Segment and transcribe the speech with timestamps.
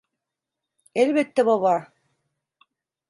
[0.95, 1.93] Elbette, baba.